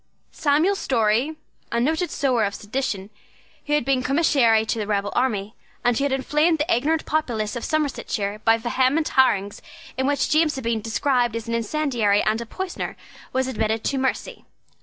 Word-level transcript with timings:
Samuel 0.31 0.75
Storey, 0.75 1.35
a 1.71 1.79
noted 1.79 2.09
sower 2.09 2.43
of 2.43 2.55
sedition, 2.55 3.11
who 3.67 3.73
had 3.73 3.85
been 3.85 4.01
Commissary 4.01 4.65
to 4.65 4.79
the 4.79 4.87
rebel 4.87 5.13
army, 5.15 5.53
and 5.85 5.95
who 5.95 6.03
had 6.05 6.11
inflamed 6.11 6.57
the 6.57 6.75
ignorant 6.75 7.05
populace 7.05 7.55
of 7.55 7.63
Somersetshire 7.63 8.39
by 8.43 8.57
vehement 8.57 9.09
harangues 9.09 9.61
in 9.99 10.07
which 10.07 10.31
James 10.31 10.55
had 10.55 10.63
been 10.63 10.81
described 10.81 11.35
as 11.35 11.47
an 11.47 11.53
incendiary 11.53 12.23
and 12.23 12.41
a 12.41 12.47
poisoner, 12.47 12.97
was 13.31 13.45
admitted 13.47 13.83
to 13.83 13.99
mercy. 13.99 14.43